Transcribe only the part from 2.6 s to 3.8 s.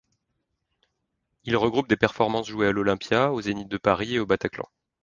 à l'Olympia, au Zénith de